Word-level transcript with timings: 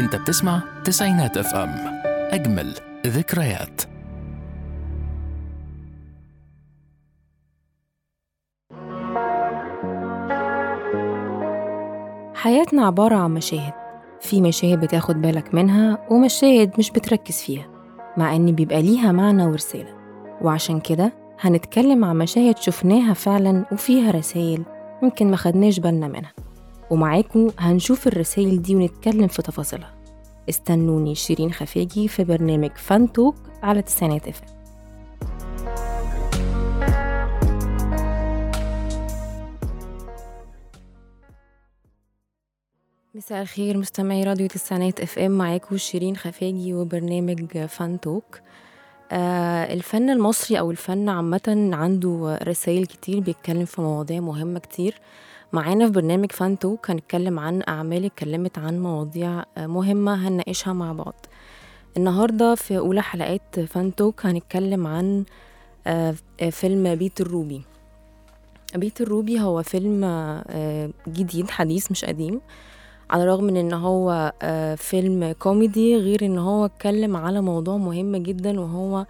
إنت 0.00 0.16
بتسمع 0.16 0.62
تسعينات 0.84 1.36
إف 1.36 1.54
إم. 1.54 1.74
أجمل 2.30 2.74
ذكريات. 3.06 3.80
حياتنا 12.34 12.86
عبارة 12.86 13.14
عن 13.16 13.30
مشاهد. 13.34 13.72
في 14.20 14.40
مشاهد 14.40 14.80
بتاخد 14.80 15.22
بالك 15.22 15.54
منها 15.54 15.98
ومشاهد 16.10 16.70
مش 16.78 16.90
بتركز 16.90 17.42
فيها 17.42 17.66
مع 18.16 18.36
إن 18.36 18.52
بيبقى 18.52 18.82
ليها 18.82 19.12
معنى 19.12 19.46
ورسالة. 19.46 19.94
وعشان 20.42 20.80
كده 20.80 21.12
هنتكلم 21.40 22.04
عن 22.04 22.18
مشاهد 22.18 22.58
شفناها 22.58 23.14
فعلا 23.14 23.64
وفيها 23.72 24.10
رسائل 24.10 24.64
يمكن 25.02 25.30
ما 25.30 25.36
خدناش 25.36 25.80
بالنا 25.80 26.08
منها. 26.08 26.32
ومعاكم 26.90 27.50
هنشوف 27.58 28.06
الرسائل 28.06 28.62
دي 28.62 28.76
ونتكلم 28.76 29.28
في 29.28 29.42
تفاصيلها. 29.42 29.94
استنوني 30.48 31.14
شيرين 31.14 31.52
خفاجي 31.52 32.08
في 32.08 32.24
برنامج 32.24 32.70
فن 32.76 33.12
Talk 33.12 33.34
على 33.62 33.82
تسعينات 33.82 34.28
FM 34.28 34.40
مساء 43.14 43.42
الخير 43.42 43.76
مستمعي 43.76 44.24
راديو 44.24 44.46
تسعينات 44.46 45.00
FM 45.00 45.30
معاكم 45.30 45.76
شيرين 45.76 46.16
خفاجي 46.16 46.74
وبرنامج 46.74 47.58
فن 47.58 48.00
Talk 48.00 48.40
آه 49.12 49.72
الفن 49.72 50.10
المصري 50.10 50.58
أو 50.58 50.70
الفن 50.70 51.08
عامة 51.08 51.70
عنده 51.72 52.38
رسائل 52.42 52.86
كتير 52.86 53.20
بيتكلم 53.20 53.64
في 53.64 53.80
مواضيع 53.80 54.20
مهمة 54.20 54.58
كتير. 54.58 55.00
معانا 55.52 55.86
في 55.86 55.92
برنامج 55.92 56.32
فن 56.32 56.58
Talk 56.58 56.90
هنتكلم 56.90 57.38
عن 57.38 57.62
أعمال 57.68 58.04
اتكلمت 58.04 58.58
عن 58.58 58.80
مواضيع 58.82 59.44
مهمة 59.58 60.28
هنناقشها 60.28 60.72
مع 60.72 60.92
بعض. 60.92 61.26
النهاردة 61.96 62.54
في 62.54 62.78
أولى 62.78 63.02
حلقات 63.02 63.60
فن 63.60 63.94
Talk 63.94 64.26
هنتكلم 64.26 64.86
عن 64.86 65.24
آه، 65.86 66.14
فيلم 66.50 66.94
بيت 66.94 67.20
الروبي. 67.20 67.62
بيت 68.74 69.00
الروبي 69.00 69.40
هو 69.40 69.62
فيلم 69.62 70.04
آه، 70.04 70.90
جديد 71.08 71.50
حديث 71.50 71.90
مش 71.90 72.04
قديم 72.04 72.40
على 73.10 73.22
الرغم 73.22 73.44
من 73.44 73.56
إن 73.56 73.72
هو 73.72 74.32
آه، 74.42 74.74
فيلم 74.74 75.32
كوميدي 75.38 75.96
غير 75.96 76.24
إن 76.24 76.38
هو 76.38 76.64
اتكلم 76.64 77.16
على 77.16 77.40
موضوع 77.40 77.76
مهم 77.76 78.16
جدا 78.16 78.60
وهو 78.60 79.06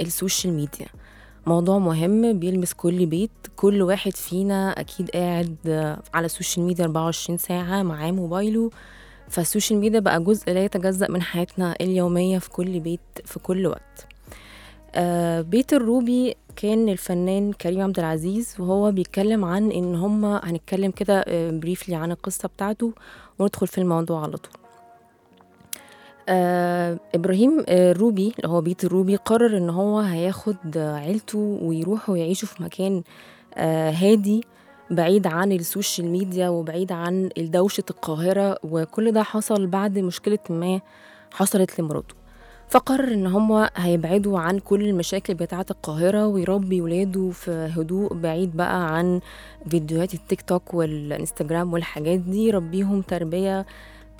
السوشيال 0.00 0.52
ميديا. 0.54 0.86
موضوع 1.46 1.78
مهم 1.78 2.38
بيلمس 2.38 2.72
كل 2.72 3.06
بيت. 3.06 3.30
كل 3.56 3.82
واحد 3.82 4.16
فينا 4.16 4.70
أكيد 4.80 5.10
قاعد 5.10 5.56
آه، 5.66 6.02
على 6.14 6.26
السوشيال 6.26 6.66
ميديا 6.66 6.84
24 6.84 7.38
ساعة 7.38 7.82
معاه 7.82 8.10
موبايله. 8.10 8.70
فالسوشيال 9.28 9.78
ميديا 9.80 10.00
بقى 10.00 10.22
جزء 10.24 10.52
لا 10.52 10.64
يتجزأ 10.64 11.10
من 11.10 11.22
حياتنا 11.22 11.74
اليومية 11.80 12.38
في 12.38 12.50
كل 12.50 12.80
بيت 12.80 13.00
في 13.24 13.38
كل 13.38 13.66
وقت. 13.66 14.06
آه، 14.94 15.40
بيت 15.40 15.72
الروبي 15.72 16.34
كان 16.56 16.88
الفنان 16.88 17.52
كريم 17.52 17.80
عبد 17.80 17.98
العزيز 17.98 18.54
وهو 18.58 18.92
بيتكلم 18.92 19.44
عن 19.44 19.70
إن 19.72 19.94
هما 19.94 20.40
هنتكلم 20.44 20.90
كده 20.90 21.24
briefly 21.50 21.94
عن 21.94 22.12
القصة 22.12 22.48
بتاعته 22.48 22.92
وندخل 23.38 23.66
في 23.66 23.78
الموضوع 23.78 24.22
على 24.22 24.36
طول. 24.36 24.63
آه 26.28 26.98
إبراهيم 27.14 27.64
آه 27.68 27.92
روبي 27.92 28.32
اللي 28.38 28.48
هو 28.48 28.60
بيت 28.60 28.84
الروبي 28.84 29.16
قرر 29.16 29.56
إن 29.56 29.70
هو 29.70 29.98
هياخد 29.98 30.56
عيلته 30.76 31.58
ويروحوا 31.62 32.16
يعيشوا 32.16 32.48
في 32.48 32.62
مكان 32.62 33.02
آه 33.54 33.90
هادي 33.90 34.44
بعيد 34.90 35.26
عن 35.26 35.52
السوشيال 35.52 36.08
ميديا 36.08 36.48
وبعيد 36.48 36.92
عن 36.92 37.28
دوشة 37.38 37.84
القاهرة 37.90 38.58
وكل 38.64 39.12
ده 39.12 39.22
حصل 39.22 39.66
بعد 39.66 39.98
مشكلة 39.98 40.38
ما 40.50 40.80
حصلت 41.32 41.80
لمراته. 41.80 42.14
فقرر 42.68 43.12
إن 43.12 43.26
هم 43.26 43.68
هيبعدوا 43.76 44.38
عن 44.38 44.58
كل 44.58 44.82
المشاكل 44.88 45.34
بتاعة 45.34 45.66
القاهرة 45.70 46.26
ويربي 46.26 46.80
ولاده 46.80 47.30
في 47.30 47.50
هدوء 47.76 48.14
بعيد 48.14 48.56
بقى 48.56 48.96
عن 48.96 49.20
فيديوهات 49.70 50.14
التيك 50.14 50.42
توك 50.42 50.74
والإنستجرام 50.74 51.72
والحاجات 51.72 52.18
دي 52.18 52.46
يربيهم 52.46 53.00
تربية 53.02 53.66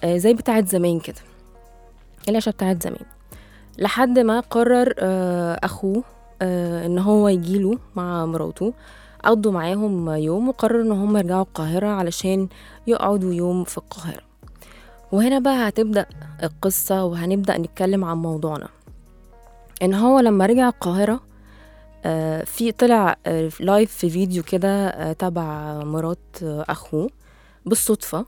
آه، 0.04 0.16
زي 0.16 0.34
بتاعة 0.34 0.64
زمان 0.66 1.00
كده. 1.00 1.16
العيشة 2.28 2.50
بتاعة 2.50 2.78
زمان. 2.82 3.04
لحد 3.78 4.18
ما 4.18 4.40
قرر 4.40 4.94
آه، 4.98 5.60
أخوه 5.64 6.04
آه، 6.42 6.86
إن 6.86 6.98
هو 6.98 7.28
يجيله 7.28 7.78
مع 7.96 8.26
مراته. 8.26 8.72
قضوا 9.24 9.52
معاهم 9.52 10.10
يوم 10.10 10.48
وقرروا 10.48 10.82
إن 10.82 10.92
هم 10.92 11.16
يرجعوا 11.16 11.42
القاهرة 11.42 11.86
علشان 11.86 12.48
يقعدوا 12.86 13.34
يوم 13.34 13.64
في 13.64 13.78
القاهرة. 13.78 14.20
وهنا 15.12 15.38
بقى 15.38 15.68
هتبدأ 15.68 16.06
القصة 16.42 17.04
وهنبدأ 17.04 17.58
نتكلم 17.58 18.04
عن 18.04 18.16
موضوعنا. 18.16 18.68
إن 19.82 19.94
هو 19.94 20.20
لما 20.20 20.46
رجع 20.46 20.68
القاهرة 20.68 21.20
آه، 22.04 22.44
في 22.44 22.72
طلع 22.72 23.16
live 23.60 23.92
في 23.92 24.10
فيديو 24.10 24.42
كده 24.42 25.12
تبع 25.12 25.74
مرات 25.84 26.18
أخوه 26.42 27.10
بالصدفة. 27.66 28.26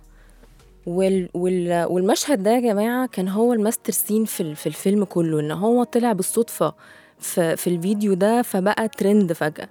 وال 0.86 1.28
وال 1.34 1.84
والمشهد 1.90 2.42
ده 2.42 2.50
يا 2.50 2.60
جماعة 2.60 3.06
كان 3.06 3.28
هو 3.28 3.52
ال 3.52 3.58
master 3.58 3.92
scene 3.92 4.24
في, 4.24 4.54
في 4.54 4.66
الفيلم 4.66 5.04
كله 5.04 5.40
إن 5.40 5.50
هو 5.50 5.84
طلع 5.84 6.12
بالصدفة 6.12 6.74
في, 7.18 7.56
في 7.56 7.66
الفيديو 7.66 8.14
ده 8.14 8.42
فبقى 8.42 8.88
ترند 8.88 9.32
فجأة. 9.32 9.68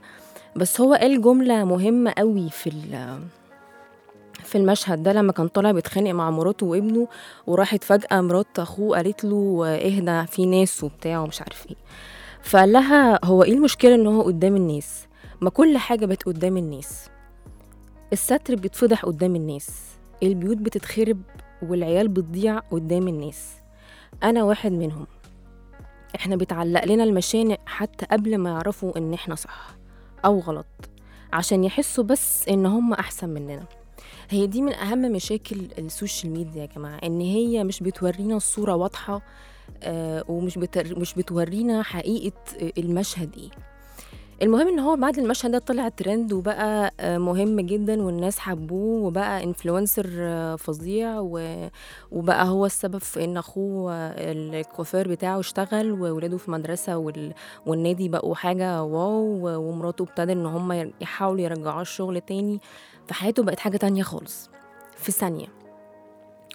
بس 0.56 0.82
هو 0.82 0.94
قال 0.94 1.22
جملة 1.22 1.64
مهمة 1.64 2.14
قوي 2.18 2.50
في 2.50 2.72
في 4.44 4.58
المشهد 4.58 5.04
ده 5.04 5.14
لما 5.14 5.32
كان 5.32 5.48
طالع 5.48 5.72
بيتخانق 5.72 6.12
مع 6.12 6.32
مراته 6.32 6.66
وابنه 6.66 7.08
وراحت 7.48 7.84
فجأة 7.84 8.22
مرات 8.22 8.60
أخوه 8.60 8.98
قالت 8.98 9.24
له 9.26 9.66
اهدى 9.68 10.32
في 10.32 10.46
ناس 10.46 10.84
وبتاع 10.84 11.20
ومش 11.20 11.42
عارف 11.42 11.66
إيه. 11.70 11.76
فقال 12.44 12.72
لها 12.72 13.26
هو 13.26 13.44
إيه 13.44 13.54
المشكلة 13.54 13.96
إن 13.96 14.08
هو 14.08 14.22
قدام 14.22 14.56
الناس؟ 14.56 15.08
ما 15.42 15.50
كل 15.50 15.78
حاجة 15.78 16.06
بقت 16.06 16.24
قدام 16.24 16.58
الناس. 16.58 17.10
الستر 18.14 18.56
بيتفضح 18.56 19.06
قدام 19.06 19.36
الناس. 19.36 19.70
البيوت 20.24 20.58
بتتخرب 20.58 21.22
والعيال 21.62 22.08
بتضيع 22.08 22.60
قدام 22.60 23.08
الناس. 23.08 23.54
أنا 24.24 24.44
واحد 24.44 24.72
منهم. 24.72 25.08
إحنا 26.16 26.36
بيتعلق 26.36 26.86
لنا 26.86 27.04
المشانق 27.04 27.60
حتى 27.66 28.06
قبل 28.06 28.38
ما 28.38 28.50
يعرفوا 28.50 28.98
إن 28.98 29.14
إحنا 29.14 29.36
صح 29.36 29.76
أو 30.26 30.40
غلط 30.40 30.66
عشان 31.34 31.64
يحسوا 31.64 32.04
بس 32.04 32.48
إن 32.50 32.66
هم 32.66 32.94
أحسن 32.94 33.30
مننا. 33.30 33.66
هي 34.30 34.48
دي 34.48 34.62
من 34.62 34.74
أهم 34.74 35.12
مشاكل 35.12 35.68
السوشيال 35.78 36.34
ميديا 36.34 36.62
يا 36.62 36.66
جماعة 36.76 36.98
إن 37.04 37.20
هي 37.22 37.64
مش 37.64 37.80
بتورينا 37.84 38.36
الصورة 38.36 38.76
واضحة 38.76 39.22
آه 39.84 40.24
ومش 40.28 40.58
بتر... 40.58 41.00
مش 41.00 41.14
بتورينا 41.14 41.84
حقيقة 41.84 42.34
المشهد 42.78 43.36
إيه. 43.38 43.50
المهم 44.42 44.68
إن 44.68 44.80
هو 44.80 44.96
بعد 44.96 45.18
المشهد 45.20 45.52
ده 45.52 45.60
طلع 45.60 45.90
ترند 45.90 46.34
وبقى 46.34 46.94
آه، 47.00 47.18
مهم 47.18 47.60
جدا 47.60 48.02
والناس 48.02 48.40
حبوه 48.40 49.06
وبقى 49.08 49.44
influencer 49.44 50.10
آه، 50.20 50.56
فظيع 50.56 51.20
وبقى 52.12 52.48
هو 52.48 52.66
السبب 52.66 52.98
في 52.98 53.24
إن 53.24 53.38
أخوه 53.38 53.94
آه، 53.94 54.32
الكوافير 54.32 55.08
بتاعه 55.08 55.40
اشتغل 55.40 55.92
وولاده 55.92 56.38
في 56.38 56.52
مدرسة 56.52 56.98
وال... 56.98 57.34
والنادي 57.66 58.10
بقوا 58.10 58.36
حاجة 58.36 58.84
wow 58.84 59.48
ومراته 59.70 60.04
ابتدى 60.04 60.32
إن 60.32 60.46
هم 60.46 60.92
يحاولوا 61.02 61.42
يرجعوه 61.42 61.82
الشغل 61.82 62.22
تاني 62.22 62.60
فحياته 63.08 63.44
بقت 63.44 63.60
حاجة 63.60 63.78
تانية 63.78 64.04
خالص. 64.04 64.50
في 64.98 65.12
ثانية. 65.12 65.48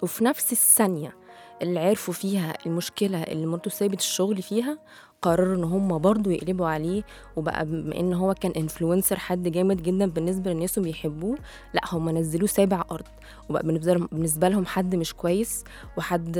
وفي 0.03 0.23
نفس 0.23 0.51
الثانية 0.51 1.13
اللي 1.61 1.79
عرفوا 1.79 2.13
فيها 2.13 2.53
المشكلة 2.65 3.23
اللي 3.23 3.45
مراته 3.45 3.71
سابت 3.71 3.99
الشغل 3.99 4.41
فيها 4.41 4.77
قرروا 5.21 5.55
إن 5.55 5.63
هم 5.63 5.97
برضو 5.97 6.29
يقلبوا 6.29 6.67
عليه 6.67 7.03
وبقى 7.35 7.65
بما 7.65 7.99
إن 7.99 8.13
هو 8.13 8.33
كان 8.33 8.51
influencer 8.51 9.19
حد 9.19 9.47
جامد 9.47 9.83
جدا 9.83 10.05
بالنسبة 10.09 10.53
للناس 10.53 10.77
وبيحبوه 10.77 11.37
لأ 11.73 11.81
هم 11.91 12.09
نزلوه 12.09 12.47
سابع 12.47 12.83
أرض 12.91 13.07
وبقى 13.49 13.63
بالنسبة 14.11 14.47
لهم 14.49 14.65
حد 14.65 14.95
مش 14.95 15.13
كويس 15.13 15.63
وحد 15.97 16.37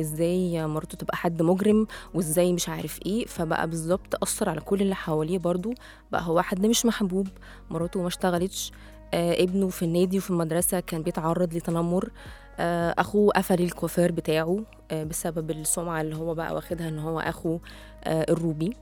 إزاي 0.00 0.66
مراته 0.66 0.96
تبقى 0.98 1.16
حد 1.16 1.42
مجرم 1.42 1.86
وإزاي 2.14 2.52
مش 2.52 2.68
عارف 2.68 2.98
إيه 3.06 3.26
فبقى 3.26 3.68
بالظبط 3.68 4.22
أثر 4.22 4.48
على 4.48 4.60
كل 4.60 4.82
اللي 4.82 4.94
حواليه 4.94 5.38
برضو 5.38 5.74
بقى 6.12 6.22
هو 6.22 6.42
حد 6.42 6.66
مش 6.66 6.86
محبوب 6.86 7.28
مراته 7.70 8.00
ما 8.00 8.06
اشتغلتش 8.08 8.72
آه 9.14 9.42
ابنه 9.42 9.68
في 9.68 9.84
النادي 9.84 10.18
وفي 10.18 10.30
المدرسة 10.30 10.80
كان 10.80 11.02
بيتعرض 11.02 11.54
لتنمر 11.54 12.08
أخوه 12.58 13.32
قفل 13.32 13.62
الكوافير 13.62 14.12
بتاعه 14.12 14.62
آه 14.90 15.04
بسبب 15.04 15.50
السمعة 15.50 16.00
اللي 16.00 16.16
هو 16.16 16.34
بقى 16.34 16.54
واخدها 16.54 16.88
إن 16.88 16.98
هو 16.98 17.20
اخو 17.20 17.58
آه 18.04 18.26
الروبي. 18.30 18.76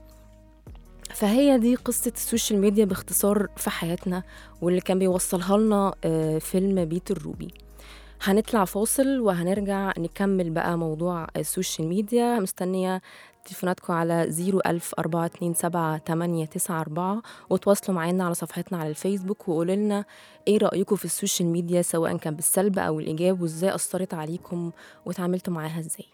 فهي 1.13 1.57
دي 1.57 1.75
قصة 1.75 2.11
السوشيال 2.15 2.59
ميديا 2.61 2.85
باختصار 2.85 3.47
في 3.57 3.69
حياتنا 3.69 4.23
واللي 4.61 4.81
كان 4.81 4.99
بيوصلها 4.99 5.57
لنا 5.57 5.93
آه، 6.03 6.37
فيلم 6.37 6.85
بيت 6.85 7.11
الروبي. 7.11 7.47
هنطلع 8.23 8.65
فاصل 8.65 9.19
وهنرجع 9.19 9.93
نكمل 9.97 10.49
بقى 10.49 10.77
موضوع 10.77 11.27
السوشيال 11.37 11.87
ميديا. 11.87 12.39
مستنية 12.39 13.01
تليفوناتكم 13.49 13.93
على 13.93 14.27
010427894 17.19 17.23
وتواصلوا 17.49 17.95
معانا 17.97 18.23
على 18.25 18.33
صفحتنا 18.33 18.77
على 18.77 18.89
الفيسبوك 18.89 19.49
وقولوا 19.49 19.75
لنا 19.75 20.05
إيه 20.47 20.57
رأيكم 20.57 20.95
في 20.95 21.05
السوشيال 21.05 21.49
ميديا 21.49 21.81
سواء 21.81 22.17
كان 22.17 22.35
بالسلب 22.35 22.79
أو 22.79 22.99
الإيجاب 22.99 23.41
وإزاي 23.41 23.75
أثرت 23.75 24.13
عليكم 24.13 24.71
وتعاملتوا 25.05 25.53
معاها 25.53 25.79
إزاي. 25.79 26.05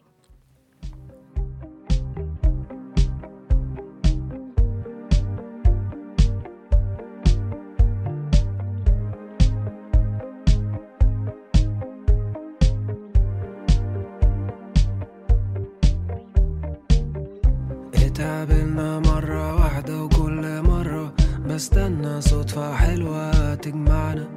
اتقابلنا 18.46 19.00
مرة 19.00 19.56
واحدة 19.56 20.04
وكل 20.04 20.62
مرة 20.62 21.14
بستنى 21.50 22.22
صدفة 22.22 22.76
حلوة 22.76 23.56
تجمعنا. 23.56 24.28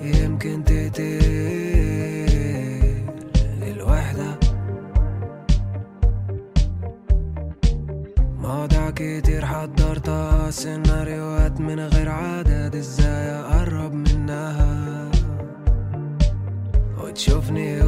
يمكن 0.00 0.64
تقتل 0.64 1.20
الوحدة. 3.62 4.38
مواضيع 8.42 8.90
كتير 8.90 9.46
حضرتها 9.46 10.50
سيناريوهات 10.50 11.60
من 11.60 11.80
غير 11.80 12.08
عدد 12.08 12.76
إزاي 12.76 13.30
اقرب 13.30 13.94
منها. 13.94 15.10
وتشوفني 17.00 17.82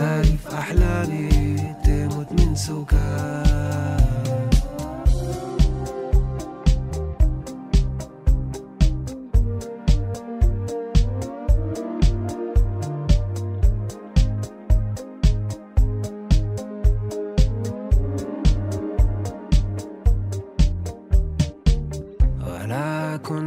خايف 0.00 0.46
أحلامي 0.48 1.58
تموت 1.84 2.32
من 2.32 2.54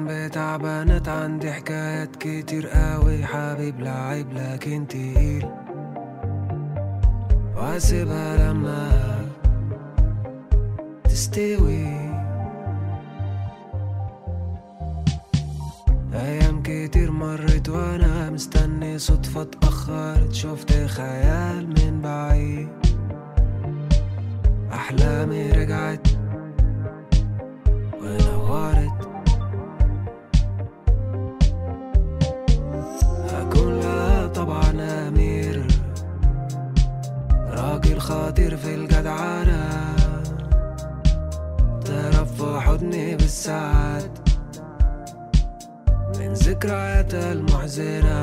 بتاع 0.07 0.57
بنات 0.57 1.09
عندي 1.09 1.51
حكايات 1.51 2.15
كتير 2.15 2.67
قوي 2.67 3.25
حبيب 3.25 3.79
لعيب 3.79 4.27
لكن 4.33 4.87
تقيل. 4.87 5.62
واسيبها 7.73 8.37
لما 8.37 8.91
تستوي. 11.03 11.87
أيام 16.13 16.63
كتير 16.63 17.11
مرت 17.11 17.69
وأنا 17.69 18.29
مستني 18.29 18.99
صدفة 18.99 19.41
اتأخرت 19.41 20.33
شفت 20.33 20.73
خيال 20.73 21.67
من 21.67 22.01
بعيد. 22.01 22.69
أحلامي 24.73 25.51
رجعت. 25.51 26.07
ونورت 28.01 29.12
بالساعات 43.43 44.11
من 46.19 46.33
ذكرياتها 46.33 47.31
المحزنة 47.33 48.17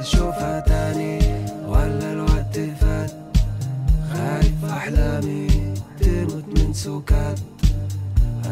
أشوفها 0.00 0.60
تاني 0.60 1.18
ولا 1.66 2.12
الوقت 2.12 2.58
فات. 2.80 3.10
خايف 4.12 4.64
أحلامي 4.64 5.46
تموت 6.00 6.44
من 6.58 6.72
سكات. 6.72 7.38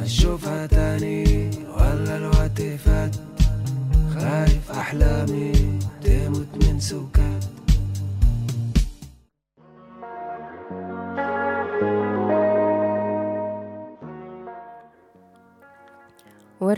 أشوفها 0.02 0.66
تاني 0.66 1.50
ولا 1.74 2.16
الوقت 2.16 2.62
فات. 2.84 3.16
خايف 4.14 4.70
أحلامي 4.70 5.78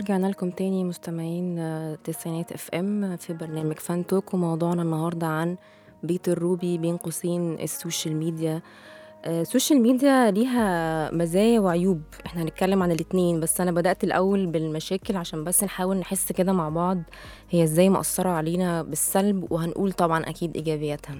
ورجعنا 0.05 0.27
لكم 0.27 0.49
تاني 0.49 0.83
مستمعين 0.83 1.59
آه، 1.59 1.95
تسعينات 2.03 2.51
FM 2.51 3.17
في 3.17 3.33
برنامج 3.33 3.79
فن 3.79 3.97
Talk 3.97 4.33
وموضوعنا 4.33 4.81
النهارده 4.81 5.27
عن 5.27 5.57
بيت 6.03 6.29
الروبي 6.29 6.77
بين 6.77 6.97
قوسين 6.97 7.53
السوشيال 7.53 8.15
ميديا. 8.15 8.61
آه، 9.25 9.41
السوشيال 9.41 9.81
ميديا 9.81 10.31
ليها 10.31 11.11
مزايا 11.11 11.59
وعيوب. 11.59 12.01
إحنا 12.25 12.41
هنتكلم 12.41 12.83
عن 12.83 12.91
الاتنين 12.91 13.39
بس 13.39 13.61
أنا 13.61 13.71
بدأت 13.71 14.03
الأول 14.03 14.45
بالمشاكل 14.47 15.15
عشان 15.17 15.43
بس 15.43 15.63
نحاول 15.63 15.97
نحس 15.97 16.31
كده 16.31 16.53
مع 16.53 16.69
بعض 16.69 17.01
هي 17.49 17.63
إزاي 17.63 17.89
مأثرة 17.89 18.29
علينا 18.29 18.81
بالسلب 18.83 19.51
وهنقول 19.51 19.91
طبعا 19.91 20.29
أكيد 20.29 20.55
إيجابياتها. 20.55 21.15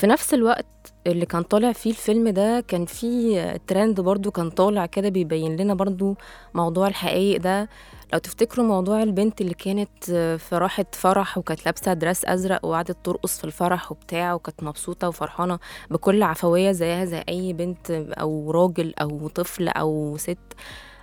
في 0.00 0.06
نفس 0.06 0.34
الوقت 0.34 0.66
اللي 1.06 1.26
كان 1.26 1.42
طالع 1.42 1.72
فيه 1.72 1.90
الفيلم 1.90 2.28
ده 2.28 2.60
كان 2.68 2.84
فيه 2.86 3.56
ترند 3.66 4.00
برضو 4.00 4.30
كان 4.30 4.50
طالع 4.50 4.86
كده 4.86 5.08
بيبين 5.08 5.56
لنا 5.56 5.74
برضو 5.74 6.16
موضوع 6.54 6.88
الحقائق 6.88 7.40
ده. 7.40 7.68
لو 8.12 8.18
تفتكروا 8.18 8.66
موضوع 8.66 9.02
البنت 9.02 9.40
اللي 9.40 9.54
كانت 9.54 10.04
في 10.38 10.48
راحة 10.52 10.84
فرح 10.92 11.38
وكانت 11.38 11.66
لابسة 11.66 11.92
دراس 11.92 12.24
أزرق 12.24 12.64
وقعدت 12.64 12.96
ترقص 13.04 13.38
في 13.38 13.44
الفرح 13.44 13.92
وبتاع 13.92 14.34
وكانت 14.34 14.62
مبسوطة 14.62 15.08
وفرحانة 15.08 15.58
بكل 15.90 16.22
عفوية 16.22 16.72
زيها 16.72 17.04
زي 17.04 17.24
أي 17.28 17.52
بنت 17.52 17.90
أو 17.90 18.50
راجل 18.50 18.94
أو 19.00 19.28
طفل 19.28 19.68
أو 19.68 20.16
ست 20.16 20.38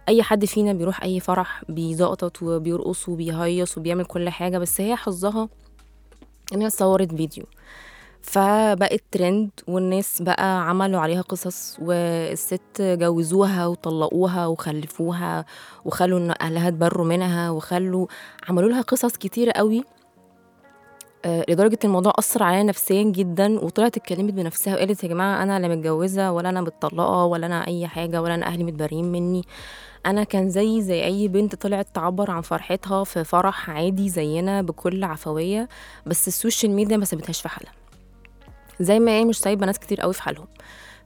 أي 0.10 0.24
حد 0.24 0.46
فينا 0.46 0.74
بيروح 0.74 1.04
أي 1.04 1.20
فرح 1.20 1.64
بيزقطط 1.70 2.44
وبيرقص 2.44 3.10
وبيهيص 3.10 3.78
وبيعمل 3.78 4.06
كل 4.06 4.30
حاجة 4.30 4.58
بس 4.58 4.82
هي 4.82 4.96
حظها 4.96 5.50
إن 6.54 6.62
هي 6.62 6.70
صورت 6.70 7.16
فيديو. 7.16 7.44
فبقت 8.22 9.04
ترند 9.12 9.50
والناس 9.68 10.22
بقى 10.22 10.70
عملوا 10.70 11.00
عليها 11.00 11.22
قصص 11.22 11.78
والست 11.82 12.82
جوزوها 12.82 13.68
وطلقوها 13.68 14.46
وخلفوها 14.48 15.46
وخلوا 15.86 16.20
إن 16.20 16.34
أهلها 16.42 16.68
اتبروا 16.68 17.06
منها 17.06 17.50
وخلوا 17.50 18.08
عملوا 18.50 18.70
لها 18.70 18.82
قصص 18.82 19.18
كتيره 19.18 19.52
قوي 19.52 19.84
آه، 21.26 21.46
لدرجة 21.50 21.80
الموضوع 21.84 22.14
أثر 22.20 22.44
عليها 22.44 22.64
نفسيا 22.64 23.04
جدا 23.04 23.60
وطلعت 23.60 23.98
اتكلمت 23.98 24.34
بنفسها 24.34 24.76
وقالت 24.76 25.04
يا 25.04 25.10
جماعة 25.10 25.44
أنا 25.44 25.60
لا 25.60 25.68
متجوزة 25.68 26.32
ولا 26.32 26.50
أنا 26.50 26.62
متطلقة 26.62 27.26
ولا 27.26 27.46
أنا 27.46 27.68
أي 27.68 27.88
حاجة 27.88 28.22
ولا 28.22 28.36
أنا 28.36 28.46
أهلي 28.46 28.64
متبرين 28.64 29.12
مني. 29.12 29.44
أنا 30.06 30.24
كان 30.24 30.50
زي 30.50 30.82
زي 30.82 31.04
أي 31.06 31.28
بنت 31.28 31.56
طلعت 31.56 31.88
تعبر 31.94 32.32
عن 32.32 32.42
فرحتها 32.42 33.04
في 33.04 33.24
فرح 33.24 33.70
عادي 33.70 34.10
زينا 34.10 34.62
بكل 34.62 35.04
عفوية 35.04 35.70
بس 36.06 36.28
السوشيال 36.28 36.72
ميديا 36.72 36.98
ما 36.98 37.06
سابتهاش 37.06 37.42
في 37.42 37.50
حالها. 37.50 37.72
زي 38.80 39.00
ما 39.00 39.12
هي 39.12 39.26
مش 39.26 39.40
سايبة 39.40 39.66
ناس 39.66 39.80
كتير 39.80 40.02
قوي 40.02 40.14
في 40.14 40.22
حالهم. 40.22 40.48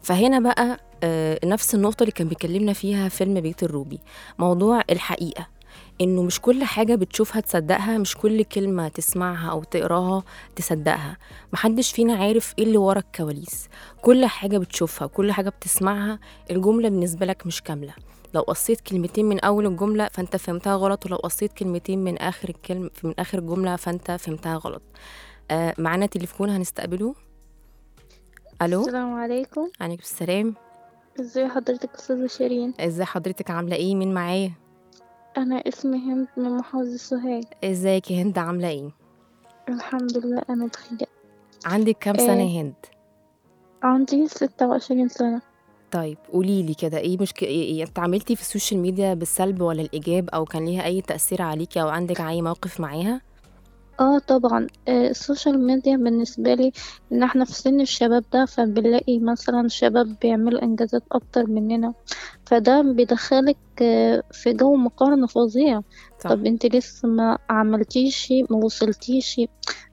فهنا 0.02 0.40
بقى 0.40 0.78
آه، 1.04 1.40
نفس 1.46 1.76
النقطة 1.76 2.04
اللي 2.04 2.12
كان 2.12 2.28
بيكلمنا 2.28 2.74
فيها 2.74 3.10
فيلم 3.10 3.42
بيت 3.42 3.64
الروبي. 3.64 4.00
موضوع 4.40 4.82
الحقيقة 4.90 5.48
إنه 6.02 6.24
مش 6.24 6.40
كل 6.42 6.64
حاجة 6.64 6.96
بتشوفها 6.96 7.42
تصدقها 7.42 7.98
مش 7.98 8.16
كل 8.18 8.44
كلمة 8.44 8.88
تسمعها 8.88 9.52
أو 9.52 9.64
تقراها 9.64 10.24
تصدقها. 10.56 11.18
محدش 11.54 11.92
فينا 11.92 12.16
عارف 12.16 12.54
إيه 12.60 12.64
اللي 12.66 12.78
ورا 12.78 13.00
الكواليس. 13.00 13.70
كل 14.02 14.26
حاجة 14.26 14.58
بتشوفها 14.58 15.06
وكل 15.06 15.32
حاجة 15.32 15.50
بتسمعها 15.50 16.20
الجملة 16.52 16.90
بالنسبة 16.90 17.26
لك 17.26 17.48
مش 17.48 17.62
كاملة. 17.62 17.94
لو 18.34 18.42
قصيت 18.42 18.82
كلمتين 18.82 19.26
من 19.26 19.40
أول 19.40 19.66
الجملة 19.66 20.10
فأنت 20.14 20.36
فهمتها 20.36 20.76
غلط 20.76 21.06
ولو 21.06 21.16
قصيت 21.18 21.54
كلمتين 21.54 22.00
من 22.04 22.18
آخر 22.18 22.50
الكلمة 22.50 22.90
من 23.04 23.14
آخر 23.20 23.40
الجملة 23.40 23.76
فأنت 23.76 24.12
فهمتها 24.12 24.56
غلط. 24.58 24.82
آه 25.52 25.74
معانا 25.78 26.06
تليفون 26.06 26.50
هنستقبله. 26.50 27.16
ألو؟ 28.62 28.82
السلام 28.82 29.14
عليكم. 29.14 29.70
عليكم 29.82 30.02
السلام. 30.02 30.56
ازي 31.20 31.48
حضرتك 31.48 31.96
أستاذة 31.96 32.28
شيرين؟ 32.28 32.74
ازي 32.80 33.04
حضرتك؟ 33.06 33.52
عاملة 33.52 33.76
إيه؟ 33.76 33.96
مين 33.96 34.14
معايا؟ 34.14 34.52
أنا 35.38 35.56
اسمي 35.68 35.98
هند 35.98 36.28
من 36.38 36.58
محافظة 36.58 36.98
سوهاج. 36.98 37.44
ازيك 37.64 38.12
يا 38.12 38.22
هند؟ 38.24 38.38
عاملة 38.38 38.68
إيه؟ 38.68 38.90
الحمد 39.70 40.18
لله 40.18 40.42
أنا 40.50 40.66
بخير. 40.66 41.08
عندك 41.66 41.98
كام 42.00 42.18
سنة 42.18 42.34
إيه. 42.34 42.56
يا 42.58 42.62
هند؟ 42.62 42.74
عندي 43.84 44.28
ستة 44.28 44.68
وعشرين 44.68 45.08
سنة. 45.08 45.42
طيب 45.92 46.18
قولي 46.34 46.64
لي 46.64 46.74
كده 46.74 46.98
إيه 46.98 47.18
مشكلة 47.18 47.50
إيه 47.50 47.84
انت 47.84 48.00
عملتي 48.00 48.36
في 48.36 48.42
السوشيال 48.42 48.80
ميديا 48.82 49.14
بالسلب 49.14 49.62
ولا 49.62 49.82
الإيجاب 49.82 50.30
أو 50.30 50.46
كان 50.46 50.66
ليها 50.66 50.86
أي 50.86 51.02
تأثير 51.02 51.42
عليكي 51.42 51.82
أو 51.82 51.90
عندك 51.90 52.22
أي 52.22 52.42
موقف 52.42 52.80
معاها؟ 52.80 53.22
آه 54.02 54.20
طبعا. 54.20 54.68
آه، 54.88 55.08
السوشيال 55.10 55.66
ميديا 55.66 55.98
بالنسبة 55.98 56.54
لي 56.54 56.72
إن 57.12 57.24
إحنا 57.24 57.46
في 57.46 57.52
سن 57.52 57.82
الشباب 57.82 58.24
ده 58.34 58.46
فبنلاقي 58.46 59.20
مثلا 59.20 59.68
شباب 59.68 60.16
بيعملوا 60.22 60.64
إنجازات 60.64 61.04
أكتر 61.12 61.48
مننا. 61.48 61.94
فده 62.46 62.82
بيدخلك 62.82 63.58
آه، 63.82 64.24
في 64.32 64.54
جو 64.54 64.76
مقارنة 64.76 65.28
فظيع. 65.28 65.82
صح. 66.20 66.30
طب 66.30 66.46
أنت 66.46 66.66
لسه 66.76 67.08
ما 67.08 67.38
عملتيش 67.50 68.34
ما 68.50 68.58
وصلتيش؟ 68.58 69.42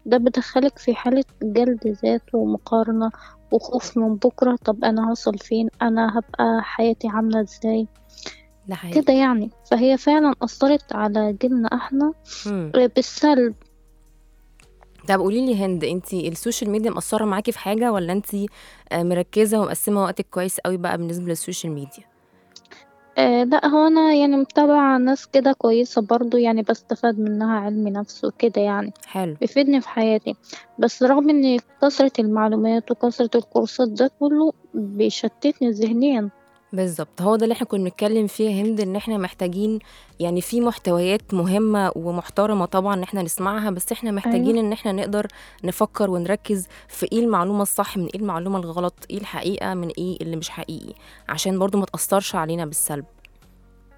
ده 0.06 0.16
بيدخلك 0.16 0.78
في 0.78 0.94
حالة 0.94 1.24
جلد 1.42 1.96
ذات 2.04 2.22
ومقارنة 2.34 3.10
وخوف 3.52 3.98
من 3.98 4.14
بكرة. 4.14 4.56
طب 4.64 4.84
أنا 4.84 5.10
هوصل 5.10 5.38
فين؟ 5.38 5.68
أنا 5.82 6.18
هبقى 6.18 6.62
حياتي 6.62 7.08
عاملة 7.08 7.40
إزاي؟ 7.40 7.88
كده 8.94 9.12
يعني. 9.12 9.50
فهي 9.70 9.96
فعلا 9.96 10.34
أثرت 10.42 10.92
على 10.92 11.32
جيلنا 11.32 11.68
إحنا 11.74 12.12
مم. 12.46 12.72
بالسلب. 12.96 13.54
طب 15.08 15.20
قولي 15.20 15.46
لي 15.46 15.64
هند 15.64 15.84
انت 15.84 16.14
ال 16.14 16.23
social 16.23 16.70
media 16.70 16.90
مأثرة 16.90 17.24
معاكي 17.24 17.52
في 17.52 17.58
حاجة 17.58 17.92
ولا 17.92 18.12
انت 18.12 18.26
مركزة 18.92 19.60
ومقسمة 19.60 20.02
وقتك 20.02 20.26
كويس 20.30 20.60
قوي 20.60 20.76
بقى 20.76 20.98
بالنسبة 20.98 21.26
لل 21.26 21.38
social 21.38 21.73
media؟ 21.73 22.04
آه 23.18 23.44
لا 23.44 23.66
هو 23.66 23.86
أنا 23.86 24.14
يعني 24.14 24.36
متابعة 24.36 24.98
ناس 24.98 25.26
كده 25.26 25.52
كويسة 25.52 26.02
برضو 26.02 26.36
يعني 26.36 26.62
بستفاد 26.62 27.18
منها 27.20 27.60
علم 27.60 27.88
نفس 27.88 28.24
وكده 28.24 28.62
يعني 28.62 28.92
حلو. 29.06 29.36
بيفيدني 29.40 29.80
في 29.80 29.88
حياتي. 29.88 30.34
بس 30.78 31.02
رغم 31.02 31.30
إن 31.30 31.58
كثرة 31.82 32.12
المعلومات 32.18 32.90
وكثرة 32.90 33.30
الكورسات 33.34 33.88
ده 33.88 34.10
كله 34.20 34.52
بيشتتني 34.74 35.70
ذهنيا. 35.70 36.28
بالظبط. 36.72 37.22
هو 37.22 37.37
ده 37.37 37.44
اللي 37.44 37.52
إحنا 37.52 37.66
كنا 37.66 37.84
بنتكلم 37.84 38.26
فيه 38.26 38.50
يا 38.50 38.62
هند 38.62 38.80
إن 38.80 38.96
إحنا 38.96 39.18
محتاجين 39.18 39.78
يعني 40.20 40.40
في 40.40 40.60
محتويات 40.60 41.34
مهمة 41.34 41.92
ومحترمة 41.96 42.64
طبعا 42.64 42.94
إن 42.94 43.02
إحنا 43.02 43.22
نسمعها 43.22 43.70
بس 43.70 43.92
إحنا 43.92 44.10
محتاجين 44.10 44.46
أيوة. 44.56 44.60
إن 44.60 44.72
إحنا 44.72 44.92
نقدر 44.92 45.26
نفكر 45.64 46.10
ونركز 46.10 46.66
في 46.88 47.08
إيه 47.12 47.20
المعلومة 47.20 47.62
الصح 47.62 47.96
من 47.96 48.06
إيه 48.06 48.20
المعلومة 48.20 48.58
الغلط 48.58 48.94
إيه 49.10 49.18
الحقيقة 49.18 49.75
من 49.75 49.88
إيه 49.98 50.16
اللي 50.20 50.37
مش 50.37 50.50
حقيقي 50.50 50.94
عشان 51.28 51.58
برضو 51.58 51.78
ما 51.78 51.87
تأثرش 51.87 52.34
علينا 52.34 52.64
بالسلب. 52.66 53.04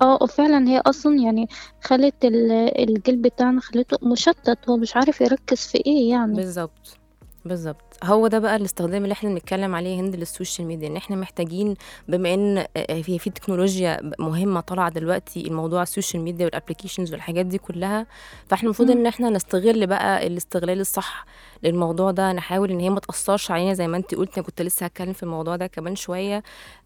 آه 0.03 0.19
وفعلا 0.23 0.69
هي 0.69 0.79
أصلا 0.87 1.19
يعني 1.21 1.49
خلت 1.83 2.25
ال- 2.25 2.89
الجيل 2.91 3.17
بتاعنا 3.17 3.61
خلته 3.61 3.97
مشتت 4.03 4.59
هو 4.69 4.77
مش 4.77 4.97
عارف 4.97 5.21
يركز 5.21 5.59
في 5.67 5.83
إيه 5.87 6.11
يعني. 6.11 6.35
بالظبط. 6.37 7.00
بالظبط. 7.45 7.99
هو 8.05 8.27
ده 8.27 8.39
بقى 8.39 8.57
الاستخدام 8.57 9.03
اللي 9.03 9.13
إحنا 9.13 9.31
بنتكلم 9.31 9.75
عليه 9.75 10.01
هند 10.01 10.17
للسوشيال 10.17 10.69
ميديا 10.69 10.89
إن 10.89 10.97
إحنا 10.97 11.17
محتاجين 11.17 11.75
بما 12.09 12.35
إن 12.35 12.59
آه، 12.77 13.03
في 13.03 13.19
في 13.19 13.31
تكنولوجيا 13.31 14.11
مهمة 14.19 14.61
طالعة 14.61 14.89
دلوقتي 14.91 15.47
الموضوع 15.49 15.83
ال 15.83 15.88
social 15.88 16.23
media 16.23 16.45
وال 16.45 16.54
applications 16.54 17.13
والحاجات 17.13 17.47
دي 17.47 17.59
كلها 17.59 18.07
فإحنا 18.47 18.67
المفروض. 18.67 18.91
إن 18.91 19.07
إحنا 19.07 19.31
نستغل 19.31 19.87
بقى 19.87 20.27
الاستغلال 20.27 20.81
الصح 20.81 21.25
للموضوع 21.63 22.11
ده. 22.11 22.33
نحاول 22.33 22.71
إن 22.71 22.81
هي 22.81 22.91
ما 22.91 23.01
تأثرش 23.01 23.51
علينا 23.51 23.75
زي 23.75 23.89
ما 23.89 23.97
انت 23.97 24.15
قلت 24.15 24.39
أنا 24.39 24.47
كنت 24.47 24.63
لسه 24.63 24.87
هتكلم 24.87 25.13
في 25.13 25.23
الموضوع 25.23 25.57
ده 25.57 25.67
كمان 25.67 25.97
شوية 25.97 26.43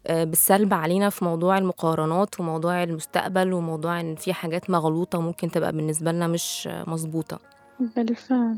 آه، 0.07 0.23
بالسلب 0.23 0.73
علينا 0.73 1.09
في 1.09 1.25
موضوع 1.25 1.57
المقارنات 1.57 2.39
وموضوع 2.39 2.83
المستقبل 2.83 3.53
وموضوع 3.53 3.99
إن 3.99 4.15
في 4.15 4.33
حاجات 4.33 4.69
مغلوطة 4.69 5.21
ممكن 5.21 5.51
تبقى 5.51 5.71
بالنسبة 5.71 6.11
لنا 6.11 6.27
مش 6.27 6.69
مظبوطة. 6.87 7.39
بالفعل. 7.79 8.57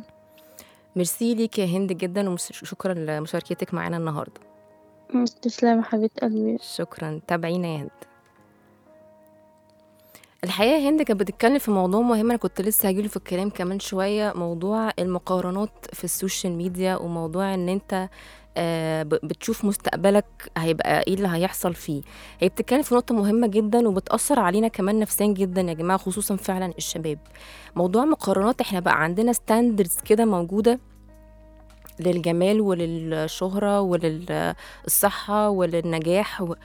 ميرسي 0.98 1.34
ليك 1.36 1.60
يا 1.60 1.66
هند 1.66 1.94
جدا 1.94 2.30
وشكرا 2.30 2.94
لمشاركتك 2.94 3.74
معانا 3.74 3.98
النهارده. 3.98 4.42
تسلمي 5.42 5.84
حبيبة 5.84 6.10
قلبي. 6.22 6.58
شكرا. 6.62 7.20
تابعينا 7.28 7.68
يا 7.68 7.78
هند. 7.78 7.90
الحقيقة 10.44 10.90
هند 10.90 11.02
كانت 11.02 11.20
بتتكلم 11.20 11.58
في 11.60 11.72
موضوع 11.72 12.02
مهم. 12.02 12.26
أنا 12.30 12.36
كنت 12.38 12.62
لسه 12.62 12.90
هجيله 12.90 13.08
في 13.08 13.18
الكلام 13.18 13.50
كمان 13.50 13.80
شوية. 13.80 14.34
موضوع 14.36 14.92
المقارنات 15.00 15.70
في 15.94 16.04
ال 16.04 16.11
social 16.11 16.54
media 16.54 16.96
وموضوع 16.96 17.54
إن 17.54 17.70
أنت 17.70 18.10
آه، 18.60 19.04
بتشوف 19.04 19.66
مستقبلك 19.66 20.52
هيبقى 20.58 21.02
إيه 21.08 21.14
اللي 21.14 21.28
هيحصل 21.28 21.74
فيه. 21.74 22.02
هي 22.40 22.50
بتتكلم 22.50 22.82
في 22.82 22.96
نقطة 22.96 23.16
مهمة 23.16 23.48
جدا 23.48 23.88
وبتأثر 23.88 24.40
علينا 24.40 24.68
كمان 24.68 25.00
نفسيا 25.00 25.28
جدا 25.28 25.62
يا 25.62 25.74
جماعة 25.74 26.00
خصوصا 26.00 26.36
فعلا 26.36 26.74
الشباب. 26.78 27.20
موضوع 27.76 28.04
المقارنات 28.04 28.62
إحنا 28.62 28.80
بقى 28.80 29.04
عندنا 29.04 29.34
standards 29.34 29.98
كده 30.06 30.26
موجودة 30.26 30.80
للجمال 32.00 32.62
وللشهرة 32.62 33.82
وللصحة 33.82 35.50
وللنجاح 35.50 36.42
و- 36.42 36.56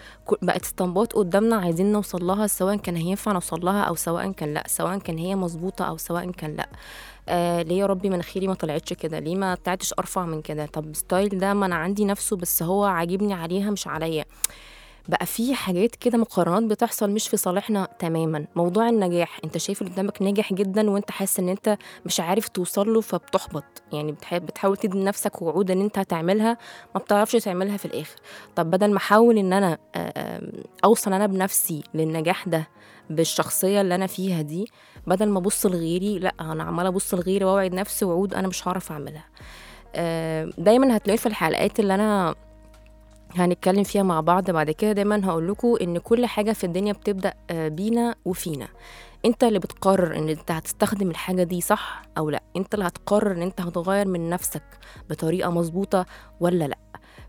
بقت 0.43 0.63
اسطمبات 0.65 1.13
قدامنا 1.13 1.57
عايزين 1.57 1.93
نوصل 1.93 2.27
لها 2.27 2.47
سواء 2.47 2.77
كان 2.77 2.97
هينفع 2.97 3.33
نوصل 3.33 3.65
لها 3.65 3.83
أو 3.83 3.95
سواء 3.95 4.33
كان 4.33 4.55
لأ 4.55 4.65
سواء 4.67 4.99
كان 4.99 5.19
هي 5.19 5.37
مظبوطة 5.37 5.85
أو 5.85 5.97
سواء 5.97 6.31
كان 6.31 6.57
لأ. 6.57 6.69
آه 7.29 7.63
ليه 7.63 7.79
يا 7.79 7.87
ربي 7.87 8.11
مناخيري 8.11 8.47
ما 8.49 8.55
طلعتش 8.55 8.93
كده؟ 8.93 9.19
ليه 9.19 9.37
ما 9.37 9.55
طلعتش 9.55 9.95
أرفع 9.99 10.25
من 10.27 10.43
كده؟ 10.43 10.67
طب 10.67 10.95
ستايل 10.97 11.39
ده 11.39 11.55
ما 11.55 11.67
أنا 11.67 11.75
عندي 11.75 12.05
نفسه 12.05 12.37
بس 12.37 12.63
هو 12.63 12.85
عاجبني 12.85 13.35
عليها 13.35 13.71
مش 13.71 13.87
عليا. 13.87 14.25
بقى 15.09 15.27
في 15.27 15.55
حاجات 15.55 15.97
كده 15.97 16.19
مقارنات 16.19 16.63
بتحصل 16.63 17.11
مش 17.11 17.29
في 17.29 17.37
صالحنا 17.37 17.89
تماما. 17.99 18.47
موضوع 18.57 18.89
النجاح 18.89 19.41
انت 19.45 19.59
شايف 19.59 19.83
اللي 19.83 19.93
قدامك 19.93 20.23
ناجح 20.23 20.53
جدا 20.53 20.91
وانت 20.91 21.11
حاسس 21.11 21.39
ان 21.41 21.49
انت 21.49 21.77
مش 22.07 22.21
عارف 22.21 22.49
توصل 22.49 22.93
له 22.95 23.01
فبتحبط. 23.01 23.65
يعني 23.93 24.13
بتح- 24.13 24.37
بتحاول 24.39 24.77
تدي 24.77 24.99
لنفسك 24.99 25.43
وعود 25.43 25.71
ان 25.71 25.81
انت 25.81 25.99
هتعملها 25.99 26.59
ما 26.95 27.01
بتعرفش 27.01 27.33
تعملها 27.33 27.77
في 27.77 27.85
الآخر. 27.85 28.17
طب 28.57 28.71
بدل 28.71 28.91
ما 28.91 28.97
أحاول 28.97 29.39
إن 29.39 29.53
أنا 29.53 29.79
آه، 29.95 30.13
آم، 30.39 30.53
أوصل 30.85 31.13
أنا 31.13 31.27
بنفسي 31.27 31.83
للنجاح 31.95 32.49
ده 32.49 32.69
بالشخصية 33.11 33.81
اللي 33.81 33.95
أنا 33.95 34.07
فيها 34.07 34.43
دي 34.43 34.65
بدل 35.07 35.29
ما 35.29 35.39
أبص 35.39 35.67
لغيري 35.67 36.19
لأ 36.19 36.35
أنا 36.41 36.63
عمالة 36.65 36.89
أبص 36.89 37.15
لغيري 37.15 37.45
واوعد 37.45 37.75
نفسي 37.75 38.05
وعود 38.05 38.35
أنا 38.35 38.49
مش 38.49 38.69
هعرف 38.69 38.93
أعملها. 38.93 39.25
آه، 39.95 40.51
دايما 40.59 40.97
هتلاقي 40.97 41.19
في 41.19 41.27
الحلقات 41.27 41.81
اللي 41.81 41.95
أنا 41.95 42.35
هنتكلم 43.37 43.83
فيها 43.85 44.03
مع 44.03 44.21
بعض. 44.21 44.51
بعد 44.51 44.71
كده 44.71 44.93
دايما 44.93 45.27
هقول 45.27 45.49
لكم 45.49 45.77
إن 45.83 45.99
كل 45.99 46.27
حاجة 46.27 46.53
في 46.53 46.65
الدنيا 46.65 46.93
بتبدأ 46.93 47.35
آه، 47.51 47.69
بينا 47.69 48.15
وفينا. 48.25 48.69
أنت 49.25 49.45
اللي 49.45 49.59
بتقرر 49.59 50.17
إن 50.17 50.29
أنت 50.29 50.51
هتستخدم 50.51 51.11
الحاجة 51.11 51.43
دي 51.43 51.61
صح 51.61 52.03
أو 52.19 52.31
لأ. 52.31 52.43
أنت 52.57 52.75
اللي 52.75 52.87
هتقرر 52.87 53.33
إن 53.33 53.43
أنت 53.43 53.61
هتغير 53.61 54.09
من 54.09 54.31
نفسك 54.31 54.63
بطريقة 55.11 55.51
مظبوطة 55.51 56.07
ولا 56.41 56.65
لأ. 56.65 56.79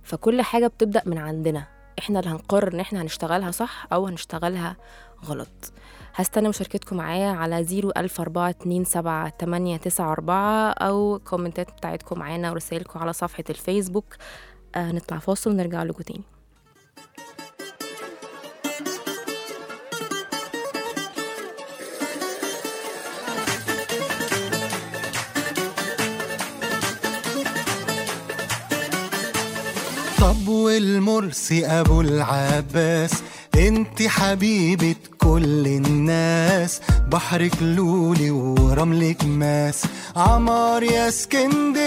فكل 0.04 0.42
حاجة 0.42 0.68
بتبدأ 0.68 1.02
من 1.06 1.18
عندنا. 1.18 1.68
إحنا 2.00 2.20
اللي 2.20 2.32
هنقرر 2.32 2.74
إن 2.74 2.80
إحنا 2.80 3.02
هنشتغلها 3.02 3.52
صح 3.52 3.88
أو 3.94 4.08
هنشتغلها 4.08 4.76
غلط. 5.26 5.74
هستنى 6.16 6.50
مشاركتكم 6.50 6.96
معايا 6.98 7.30
على 7.32 7.66
014278994 7.66 7.82
أو 10.82 11.20
كومنتات 11.26 11.72
بتاعتكم 11.72 12.20
معانا 12.20 12.52
ورسائلكم 12.52 13.00
على 13.00 13.14
صفحة 13.14 13.44
الفيسبوك. 13.50 14.16
آه، 14.76 14.92
هنطلع 14.92 15.20
فاصل 15.20 15.50
ونرجع 15.50 15.84
لكم 15.84 16.04
تاني. 16.04 16.24
طب 30.20 30.48
والمرسي 30.48 31.66
أبو 31.66 32.02
العباس؟ 32.02 33.24
أنت 33.56 34.02
حبيبة 34.02 34.96
كل 35.18 35.68
الناس. 35.68 36.82
بحرك 37.08 37.62
لولي 37.62 38.32
ورملك 38.32 39.24
ماس. 39.24 39.86
عمار 40.16 40.84
يا 40.84 41.08
اسكندرية 41.08 41.78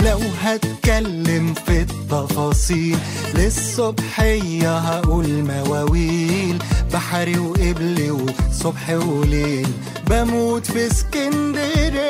لو 0.00 0.20
هتكلم 0.42 1.54
في 1.66 1.80
التفاصيل. 1.80 2.98
للصبحية 3.34 4.78
هقول 4.78 5.28
مواويل 5.28 6.58
بحري 6.92 7.38
وقبلي 7.38 8.10
وصبح 8.10 8.90
وليل. 8.90 9.68
بموت 10.06 10.66
في 10.66 10.86
اسكندرية 10.86 12.00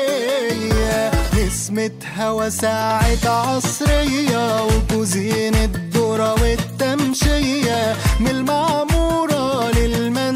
نسمة 1.37 1.91
هوا 2.17 2.49
ساعة 2.49 3.25
عصرية 3.25 4.63
وكوزين 4.63 5.55
الذرة 5.55 6.33
والتمشية. 6.41 7.95
من 8.19 8.27
المعمورة 8.27 9.32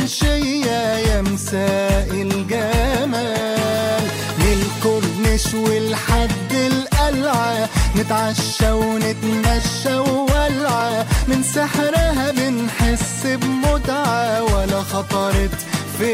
يا 0.08 1.22
مساء 1.22 2.08
الجمال. 2.12 4.04
من 4.40 4.60
والحد 5.54 6.54
القلعة 6.54 7.70
نتعشى 7.96 8.72
ونتمشى 8.72 9.96
وولعة 9.98 11.06
من 11.28 11.44
سحرها 11.44 12.32
بنحس 12.32 13.26
بمتعة 13.26 14.44
ولا 14.44 14.82
خطرت 14.82 15.58
في 16.00 16.14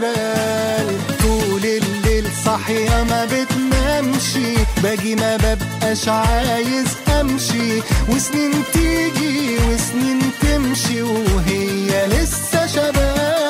بال. 0.00 0.98
طول 1.22 1.64
الليل 1.64 2.26
صاحية 2.44 3.02
ما 3.10 3.24
بتنامش 3.24 4.38
باجي 4.82 5.14
ما 5.14 5.36
ببقاش 5.36 6.08
عايز 6.08 6.88
أمشي. 7.20 7.82
وسنين 8.08 8.52
تيجي 8.72 9.58
وسنين 9.68 10.20
تمشي. 10.40 11.02
وهي 11.02 12.06
لسه 12.06 12.53
شباب 12.74 13.43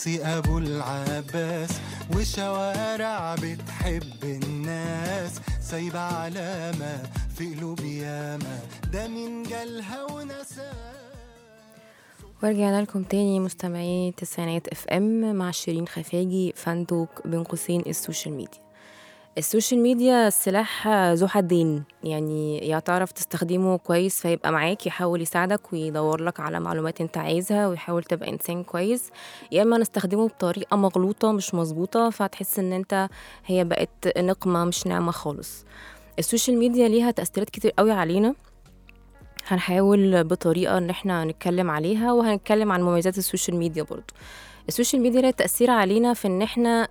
والمرسي 0.00 0.24
أبو 0.38 0.58
العباس 0.58 1.70
وشوارع 2.16 3.34
بتحب 3.34 4.24
الناس. 4.24 5.40
سايبة 5.60 5.98
علامة 5.98 7.02
في 7.36 7.54
قلوب 7.54 7.80
ياما 7.80 8.60
ده 8.92 9.08
مين 9.08 9.42
جالها 9.42 10.04
ونساها 10.04 10.92
ورجعنا 12.42 12.82
لكم 12.82 13.02
تاني 13.02 13.40
مستمعين 13.40 14.14
تسعينات 14.14 14.68
اف 14.68 14.86
ام 14.88 15.34
مع 15.34 15.50
شيرين 15.50 15.88
خفاجي 15.88 16.52
فن 16.56 16.78
talk 16.78 17.22
بين 17.24 17.44
قوسين 17.44 17.82
ال 17.86 17.93
social 17.93 18.34
media. 18.34 18.60
ال 19.38 19.44
social 19.44 19.80
media 19.80 20.30
سلاح 20.30 20.88
ذو 20.88 21.28
حدين. 21.28 21.84
يعني 22.04 22.68
يا 22.68 22.78
تعرف 22.78 23.12
تستخدمه 23.12 23.78
كويس 23.78 24.20
فيبقى 24.20 24.52
معاك 24.52 24.86
يحاول 24.86 25.22
يساعدك 25.22 25.72
ويدور 25.72 26.22
لك 26.22 26.40
على 26.40 26.60
معلومات 26.60 27.00
انت 27.00 27.18
عايزها 27.18 27.68
ويحاول 27.68 28.04
تبقى 28.04 28.30
إنسان 28.30 28.62
كويس. 28.64 29.10
يا 29.52 29.62
إما 29.62 29.78
نستخدمه 29.78 30.28
بطريقة 30.28 30.76
مغلوطة 30.76 31.32
مش 31.32 31.54
مظبوطة 31.54 32.10
فتحس 32.10 32.58
إن 32.58 32.72
أنت 32.72 33.08
هي 33.46 33.64
بقت 33.64 34.18
نقمة 34.18 34.64
مش 34.64 34.86
نعمه 34.86 35.12
خالص. 35.12 35.64
ال 36.18 36.24
social 36.24 36.58
media 36.58 36.88
ليها 36.88 37.10
تأثيرات 37.10 37.50
كتير 37.50 37.70
قوي 37.78 37.90
علينا. 37.92 38.34
هنحاول 39.46 40.24
بطريقة 40.24 40.78
إن 40.78 40.90
إحنا 40.90 41.24
نتكلم 41.24 41.70
عليها 41.70 42.12
وهنتكلم 42.12 42.72
عن 42.72 42.82
مميزات 42.82 43.18
ال 43.18 43.23
social 43.23 43.56
media 43.56 43.82
برضو. 43.82 44.14
ال 44.68 44.73
social 44.73 45.02
media 45.02 45.20
لها 45.20 45.30
تأثير 45.30 45.70
علينا 45.70 46.14
في 46.14 46.28
إن 46.28 46.42
إحنا 46.42 46.88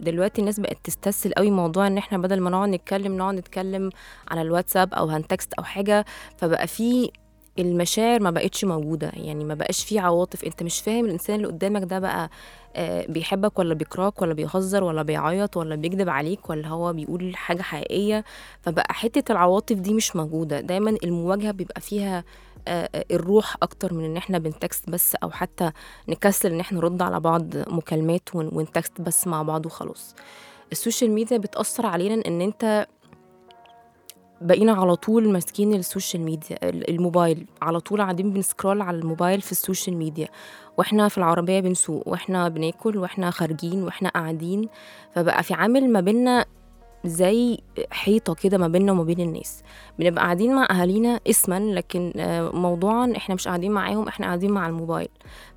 دلوقتي 0.00 0.40
الناس 0.40 0.60
بقت 0.60 0.76
تستسهل 0.84 1.32
قوي 1.32 1.50
موضوع 1.50 1.86
إن 1.86 1.98
إحنا 1.98 2.18
بدل 2.18 2.40
ما 2.40 2.50
نقعد 2.50 2.68
نتكلم 2.68 3.16
نقعد 3.16 3.34
نتكلم 3.34 3.90
على 4.28 4.42
الواتساب 4.42 4.94
أو 4.94 5.06
هن 5.06 5.21
text 5.21 5.52
أو 5.54 5.64
حاجة 5.64 6.04
فبقى 6.36 6.66
في 6.66 7.10
المشاعر 7.58 8.20
ما 8.22 8.30
بقتش 8.30 8.64
موجودة. 8.64 9.12
يعني 9.14 9.44
ما 9.44 9.54
بقاش 9.54 9.84
في 9.84 9.98
عواطف. 9.98 10.44
أنت 10.44 10.62
مش 10.62 10.80
فاهم 10.80 11.04
الإنسان 11.04 11.36
اللي 11.36 11.46
قدامك 11.46 11.82
ده 11.84 11.98
بقى 11.98 12.30
آه، 12.76 13.06
بيحبك 13.08 13.58
ولا 13.58 13.74
بيكرهك 13.74 14.22
ولا 14.22 14.34
بيهزر 14.34 14.84
ولا 14.84 15.02
بيعيط 15.02 15.56
ولا 15.56 15.76
بيكذب 15.76 16.08
عليك 16.08 16.50
ولا 16.50 16.68
هو 16.68 16.92
بيقول 16.92 17.36
حاجة 17.36 17.62
حقيقية. 17.62 18.24
فبقى 18.62 18.94
حتة 18.94 19.32
العواطف 19.32 19.76
دي 19.76 19.94
مش 19.94 20.16
موجودة. 20.16 20.60
دايما 20.60 20.96
المواجهة 21.04 21.50
بيبقى 21.50 21.80
فيها 21.80 22.24
الروح 22.68 23.56
أكتر 23.62 23.94
من 23.94 24.04
إن 24.04 24.16
إحنا 24.16 24.38
بن 24.38 24.55
text 24.55 24.90
بس 24.90 25.14
أو 25.22 25.30
حتى 25.30 25.70
نكسل 26.08 26.52
إن 26.52 26.60
إحنا 26.60 26.78
نرد 26.78 27.02
على 27.02 27.20
بعض 27.20 27.56
مكالمات 27.56 28.34
ون- 28.34 28.50
ون 28.52 28.68
text 28.68 29.00
بس 29.00 29.26
مع 29.26 29.42
بعض 29.42 29.66
وخلاص. 29.66 30.14
ال 30.72 30.77
social 30.77 31.10
media 31.10 31.38
بتأثر 31.38 31.86
علينا 31.86 32.22
إن 32.26 32.40
إنت 32.40 32.86
بقينا 34.40 34.72
على 34.72 34.96
طول 34.96 35.28
ماسكين 35.32 35.74
ال 35.74 35.81
social 35.81 36.22
media 36.22 36.68
ال- 36.68 36.90
الموبايل 36.90 37.46
على 37.62 37.80
طول 37.80 38.00
قاعدين 38.00 38.32
بن 38.32 38.44
scroll 38.44 38.80
على 38.82 38.96
الموبايل 38.98 39.40
في 39.40 39.52
ال 39.52 39.58
social 39.58 39.96
media. 39.96 40.28
وإحنا 40.78 41.08
في 41.08 41.18
العربية 41.18 41.60
بنسوق 41.60 42.08
وإحنا 42.08 42.48
بناكل 42.48 42.96
وإحنا 42.98 43.30
خارجين 43.30 43.82
وإحنا 43.82 44.08
قاعدين. 44.08 44.68
فبقى 45.14 45.42
في 45.42 45.54
عامل 45.54 45.92
ما 45.92 46.00
بينا 46.00 46.44
زي 47.04 47.58
حيطة 47.90 48.34
كده 48.34 48.58
ما 48.58 48.68
بيننا 48.68 48.92
وما 48.92 49.02
بين 49.04 49.20
الناس. 49.20 49.62
بنبقى 49.98 50.24
قاعدين 50.24 50.54
مع 50.54 50.66
أهالينا 50.70 51.20
اسما 51.30 51.60
لكن 51.60 52.12
آه، 52.16 52.50
موضوعا 52.50 53.12
إحنا 53.16 53.34
مش 53.34 53.48
قاعدين 53.48 53.72
معاهم 53.72 54.08
إحنا 54.08 54.26
قاعدين 54.26 54.50
مع 54.50 54.66
الموبايل. 54.66 55.08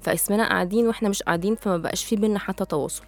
فاسمنا 0.01 0.47
قاعدين 0.49 0.87
وإحنا 0.87 1.09
مش 1.09 1.23
قاعدين 1.23 1.55
فما 1.55 1.77
بقاش 1.77 2.05
في 2.05 2.15
بينا 2.15 2.39
حتى 2.39 2.65
تواصل. 2.65 3.03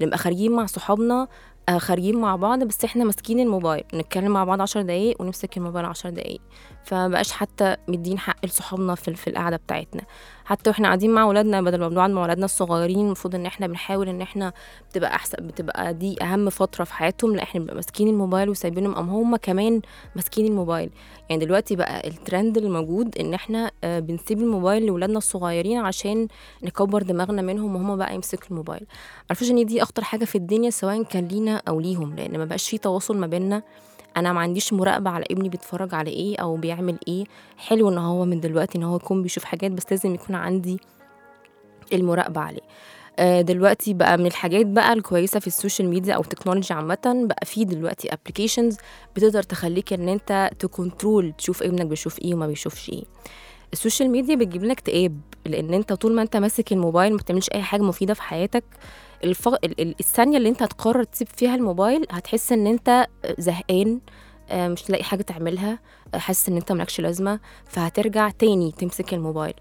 بنبقى 0.00 0.18
خارجين 0.18 0.52
مع 0.52 0.66
صحابنا 0.66 1.28
آه، 1.68 1.78
خارجين 1.78 2.16
مع 2.16 2.36
بعض 2.36 2.64
بس 2.64 2.84
إحنا 2.84 3.04
ماسكين 3.04 3.40
الموبايل. 3.40 3.84
نتكلم 3.94 4.32
مع 4.32 4.44
بعض 4.44 4.60
عشر 4.60 4.82
دقايق 4.82 5.22
ونمسك 5.22 5.56
الموبايل 5.56 5.86
عشر 5.86 6.10
دقايق. 6.10 6.40
فمبقاش 6.84 7.32
حتى 7.32 7.76
مدين 7.88 8.18
حق 8.18 8.46
لصحابنا 8.46 8.94
في, 8.94 9.14
في 9.14 9.30
القعدة 9.30 9.56
بتاعتنا. 9.56 10.02
حتى 10.44 10.70
وإحنا 10.70 10.88
قاعدين 10.88 11.10
مع 11.10 11.24
ولادنا 11.24 11.62
بدل 11.62 11.80
ما 11.80 11.88
بنقعد 11.88 12.10
مع 12.10 12.22
ولادنا 12.22 12.44
الصغيرين 12.44 13.00
المفروض 13.06 13.34
إن 13.34 13.46
إحنا 13.46 13.66
بنحاول 13.66 14.08
إن 14.08 14.20
إحنا 14.20 14.52
بتبقى 14.90 15.14
أحسن 15.14 15.46
بتبقى 15.46 15.94
دي 15.94 16.22
أهم 16.22 16.50
فترة 16.50 16.84
في 16.84 16.94
حياتهم. 16.94 17.36
لأ 17.36 17.42
إحنا 17.42 17.60
بنبقى 17.60 17.74
ماسكين 17.74 18.08
الموبايل 18.08 18.48
وسايبينهم 18.48 18.94
أم 18.94 19.08
هم 19.10 19.36
كمان 19.36 19.80
ماسكين 20.16 20.46
الموبايل. 20.46 20.90
يعني 21.30 21.44
دلوقتي 21.44 21.76
بقى 21.76 22.08
الترند 22.08 22.56
اللي 22.56 22.70
موجود 22.70 23.18
إن 23.18 23.34
إحنا 23.34 23.70
آه، 23.84 23.98
بنسيب 24.00 24.40
الموبايل 24.40 24.84
لاولادنا 24.86 25.18
الصغيرين 25.18 25.78
عشان 25.78 26.28
نكبر 26.62 27.02
دماغنا 27.02 27.42
منهم 27.42 27.76
وهم 27.76 27.96
بقى 27.96 28.14
يمسكوا 28.14 28.46
الموبايل. 28.50 28.86
عارفوش 29.30 29.50
إن 29.50 29.66
دي 29.66 29.82
أخطر 29.82 30.04
حاجة 30.04 30.24
في 30.24 30.34
الدنيا 30.34 30.70
سواء 30.70 31.02
كان 31.02 31.28
لينا 31.28 31.53
أو 31.68 31.80
ليهم 31.80 32.16
لأن 32.16 32.38
ما 32.38 32.44
بقاش 32.44 32.68
في 32.70 32.78
تواصل 32.78 33.16
ما 33.16 33.26
بيننا. 33.26 33.62
أنا 34.16 34.32
ما 34.32 34.40
عنديش 34.40 34.72
مراقبة 34.72 35.10
على 35.10 35.24
ابني 35.30 35.48
بيتفرج 35.48 35.94
على 35.94 36.10
إيه 36.10 36.36
أو 36.36 36.56
بيعمل 36.56 36.98
إيه. 37.08 37.24
حلو 37.56 37.88
إن 37.88 37.98
هو 37.98 38.24
من 38.24 38.40
دلوقتي 38.40 38.78
إن 38.78 38.82
هو 38.82 38.96
يكون 38.96 39.22
بيشوف 39.22 39.44
حاجات 39.44 39.70
بس 39.70 39.82
لازم 39.90 40.14
يكون 40.14 40.36
عندي 40.36 40.80
المراقبة 41.92 42.40
عليه. 42.40 42.60
آه، 43.18 43.40
دلوقتي 43.40 43.94
بقى 43.94 44.18
من 44.18 44.26
الحاجات 44.26 44.66
بقى 44.66 44.92
الكويسة 44.92 45.40
في 45.40 45.46
ال 45.46 45.52
social 45.52 45.88
media 45.88 46.14
أو 46.14 46.20
التكنولوجيا 46.20 46.76
عامة 46.76 47.26
بقى 47.28 47.46
في 47.46 47.64
دلوقتي 47.64 48.12
applications 48.12 48.76
بتقدر 49.16 49.42
تخليك 49.42 49.92
إن 49.92 50.08
أنت 50.08 50.50
ت 50.58 50.67
control 50.67 51.32
تشوف 51.38 51.62
ابنك 51.62 51.86
بيشوف 51.86 52.18
إيه 52.18 52.34
وما 52.34 52.46
بيشوفش 52.46 52.90
إيه. 52.90 53.04
ال 53.72 53.77
social 53.77 54.10
media 54.10 54.36
بتجيب 54.36 54.64
لك 54.64 54.70
اكتئاب 54.78 55.20
لأن 55.46 55.74
أنت 55.74 55.92
طول 55.92 56.14
ما 56.14 56.22
أنت 56.22 56.36
ماسك 56.36 56.72
الموبايل 56.72 57.12
ما 57.12 57.18
بتعملش 57.18 57.48
أي 57.54 57.62
حاجة 57.62 57.82
مفيدة 57.82 58.14
في 58.14 58.22
حياتك 58.22 58.64
الف... 59.24 59.48
ال- 59.48 59.80
ال- 59.80 59.94
الثانية 60.00 60.36
اللي 60.36 60.48
انت 60.48 60.62
هتقرر 60.62 61.04
تسيب 61.04 61.28
فيها 61.28 61.54
الموبايل 61.54 62.06
هتحس 62.10 62.52
ان 62.52 62.66
انت 62.66 63.06
زهقان 63.38 64.00
آه، 64.50 64.68
مش 64.68 64.90
لاقي 64.90 65.04
حاجة 65.04 65.22
تعملها 65.22 65.78
حاسس 66.14 66.48
ان 66.48 66.56
انت 66.56 66.72
ملكش 66.72 67.00
لازمة 67.00 67.40
فهترجع 67.64 68.30
تاني 68.30 68.72
تمسك 68.72 69.14
الموبايل. 69.14 69.54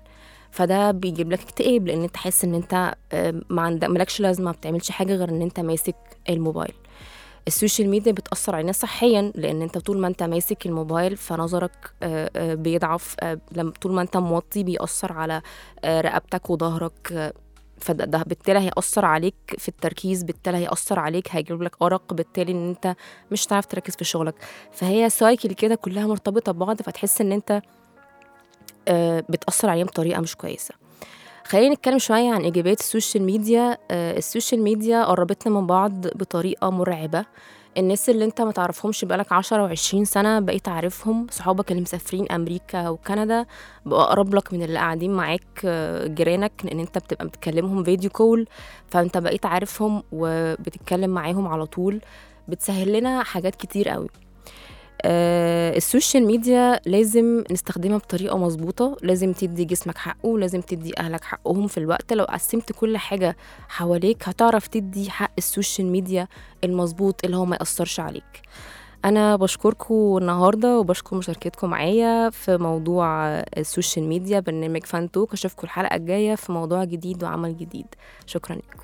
فده 0.51 0.91
بيجيب 0.91 1.31
لك 1.31 1.41
اكتئاب 1.41 1.87
لأن 1.87 2.03
انت 2.03 2.17
حاسس 2.17 2.43
ان 2.43 2.53
انت 2.55 2.95
آه، 3.11 3.41
ما 3.49 3.69
ملكش 3.69 4.19
لازمة 4.19 4.45
ما 4.45 4.51
بتعملش 4.51 4.91
حاجة 4.91 5.15
غير 5.15 5.29
ان 5.29 5.41
انت 5.41 5.59
ماسك 5.59 5.95
الموبايل. 6.29 6.73
ال 7.47 7.53
social 7.53 7.89
media 7.89 8.11
بتأثر 8.11 8.55
علينا 8.55 8.71
صحيا 8.71 9.31
لأن 9.35 9.61
أنت 9.61 9.77
طول 9.77 9.97
ما 9.97 10.07
أنت 10.07 10.23
ماسك 10.23 10.65
الموبايل 10.65 11.17
فنظرك 11.17 11.93
آه، 12.03 12.53
بيضعف 12.55 13.15
طول 13.81 13.91
ما 13.93 14.01
أنت 14.01 14.17
موطي 14.17 14.63
بيأثر 14.63 15.13
على 15.13 15.41
رقبتك 15.85 16.49
وظهرك 16.49 17.33
فده 17.83 18.05
ده 18.05 18.23
بالتالي 18.27 18.59
هيأثر 18.59 19.05
عليك 19.05 19.35
في 19.57 19.67
التركيز 19.69 20.23
بالتالي 20.23 20.57
هيأثر 20.57 20.99
عليك 20.99 21.27
هيجيب 21.31 21.61
لك 21.61 21.75
أرق 21.81 22.13
بالتالي 22.13 22.51
إن 22.51 22.69
أنت 22.69 22.95
مش 23.31 23.47
هتعرف 23.47 23.65
تركز 23.65 23.95
في 23.95 24.03
شغلك. 24.03 24.35
فهي 24.71 25.09
cycle 25.09 25.53
كده 25.53 25.75
كلها 25.75 26.07
مرتبطة 26.07 26.51
ببعض 26.51 26.81
فتحس 26.81 27.21
إن 27.21 27.31
أنت 27.31 27.61
آه، 28.87 29.23
بتأثر 29.29 29.69
عليهم 29.69 29.85
بطريقة 29.85 30.21
مش 30.21 30.35
كويسة. 30.35 30.75
خلينا 31.45 31.75
نتكلم 31.75 31.99
شوية 31.99 32.31
عن 32.33 32.41
إيجابيات 32.41 32.79
ال 32.79 32.86
social 32.86 33.23
media. 33.23 33.77
آه، 33.91 34.17
ال 34.17 34.24
social 34.24 34.61
media 34.61 35.03
قربتنا 35.03 35.53
من 35.53 35.67
بعض 35.67 36.07
بطريقة 36.07 36.69
مرعبة. 36.69 37.25
الناس 37.77 38.09
اللي 38.09 38.25
انت 38.25 38.41
ما 38.41 38.51
تعرفهمش 38.51 39.05
بقالك 39.05 39.31
10 39.31 39.75
و20 39.75 40.03
سنة 40.03 40.39
بقيت 40.39 40.67
عارفهم 40.67 41.27
صحابك 41.31 41.71
اللي 41.71 41.81
مسافرين 41.81 42.31
أمريكا 42.31 42.89
وكندا 42.89 43.45
بقوا 43.85 44.03
أقرب 44.03 44.35
لك 44.35 44.53
من 44.53 44.63
اللي 44.63 44.79
قاعدين 44.79 45.13
معاك 45.13 45.43
آه، 45.65 46.07
جيرانك 46.07 46.51
لأن 46.63 46.79
انت 46.79 46.97
بتبقى 46.97 47.27
بتكلمهم 47.27 47.83
video 47.83 48.09
call. 48.09 48.47
فانت 48.87 49.17
بقيت 49.17 49.45
عارفهم 49.45 50.03
وبتتكلم 50.11 51.09
معاهم 51.09 51.47
على 51.47 51.65
طول. 51.65 52.01
بتسهل 52.47 52.93
لنا 52.93 53.23
حاجات 53.23 53.55
كتير 53.55 53.89
قوي. 53.89 54.09
ال 55.05 55.22
social 55.22 56.25
media 56.25 56.79
لازم 56.85 57.43
نستخدمها 57.51 57.97
بطريقة 57.97 58.37
مظبوطة. 58.37 58.97
لازم 59.01 59.33
تدي 59.33 59.65
جسمك 59.65 59.97
حقه 59.97 60.39
لازم 60.39 60.61
تدي 60.61 60.99
أهلك 60.99 61.23
حقهم 61.23 61.67
في 61.67 61.77
الوقت. 61.77 62.13
لو 62.13 62.25
قسمت 62.25 62.71
كل 62.71 62.97
حاجة 62.97 63.37
حواليك 63.69 64.29
هتعرف 64.29 64.67
تدي 64.67 65.09
حق 65.09 65.31
ال 65.37 65.44
social 65.44 65.87
media 65.87 66.27
المظبوط 66.63 67.25
اللي 67.25 67.37
هو 67.37 67.45
ما 67.45 67.55
يأثرش 67.55 67.99
عليك. 67.99 68.41
أنا 69.05 69.35
بشكركم 69.35 70.17
النهاردة 70.17 70.79
وبشكر 70.79 71.15
مشاركتكم 71.15 71.69
معايا 71.69 72.29
في 72.29 72.57
موضوع 72.57 73.29
ال 73.39 73.49
social 73.49 74.05
media 74.05 74.39
برنامج 74.39 74.85
فن 74.85 75.11
talk. 75.11 75.33
أشوفكم 75.33 75.61
الحلقة 75.63 75.95
الجاية 75.95 76.35
في 76.35 76.51
موضوع 76.51 76.83
جديد 76.83 77.23
وعمل 77.23 77.57
جديد. 77.57 77.87
شكرا 78.25 78.55
لكم 78.55 78.83